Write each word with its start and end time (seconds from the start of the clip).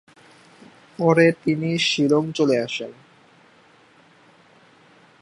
পরে 0.99 1.25
তিনি 1.43 1.69
শিলং 1.79 2.23
চলে 2.31 2.57
আসেন। 2.61 2.91